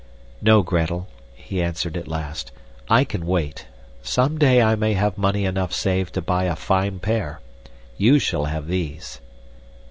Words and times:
"No, 0.41 0.63
Gretel," 0.63 1.07
he 1.35 1.61
answered 1.61 1.95
at 1.95 2.07
last, 2.07 2.51
"I 2.89 3.03
can 3.03 3.23
wait. 3.23 3.67
Someday 4.01 4.59
I 4.59 4.73
may 4.75 4.93
have 4.93 5.15
money 5.15 5.45
enough 5.45 5.71
saved 5.73 6.15
to 6.15 6.23
buy 6.23 6.45
a 6.45 6.55
fine 6.55 6.97
pair. 6.97 7.39
You 7.97 8.17
shall 8.17 8.45
have 8.45 8.65
these." 8.65 9.21